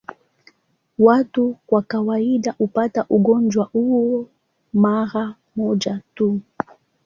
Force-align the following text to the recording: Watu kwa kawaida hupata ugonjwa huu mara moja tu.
Watu 0.99 1.57
kwa 1.67 1.81
kawaida 1.81 2.51
hupata 2.51 3.05
ugonjwa 3.09 3.65
huu 3.65 4.29
mara 4.73 5.35
moja 5.55 6.01
tu. 6.15 6.39